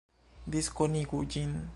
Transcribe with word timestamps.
Diskonigu 0.55 1.19
ĝin! 1.35 1.57